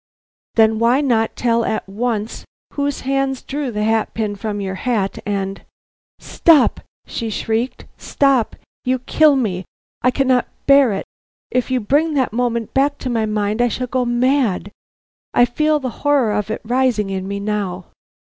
[0.55, 5.19] Then why not tell at once whose hand drew the hat pin from your hat
[5.27, 5.63] and"
[6.37, 8.55] "Stop!" she shrieked; "stop!
[8.83, 9.63] you kill me!
[10.01, 11.05] I cannot bear it!
[11.51, 14.71] If you bring that moment back to my mind I shall go mad!
[15.35, 17.85] I feel the horror of it rising in me now!